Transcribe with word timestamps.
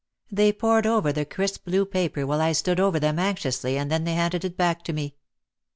They 0.31 0.51
pored 0.51 0.87
over 0.87 1.13
the 1.13 1.25
crisp 1.25 1.63
blue 1.65 1.85
paper 1.85 2.25
while 2.25 2.41
I 2.41 2.53
stood 2.53 2.79
over 2.79 2.99
them 2.99 3.19
anxiously 3.19 3.77
and 3.77 3.91
then 3.91 4.03
they 4.03 4.15
handed 4.15 4.43
it 4.43 4.57
back 4.57 4.81
to 4.85 4.93
me. 4.93 5.13